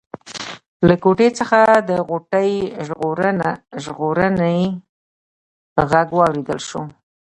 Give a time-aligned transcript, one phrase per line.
[0.87, 2.51] له کوټې څخه د غوټۍ
[3.83, 4.59] ژړغونی
[5.89, 6.81] غږ واورېدل شو.